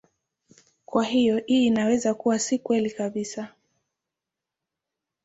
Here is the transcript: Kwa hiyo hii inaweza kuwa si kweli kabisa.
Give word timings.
Kwa 0.85 1.03
hiyo 1.03 1.37
hii 1.45 1.65
inaweza 1.67 2.13
kuwa 2.13 2.39
si 2.39 2.59
kweli 2.59 2.91
kabisa. 2.91 3.53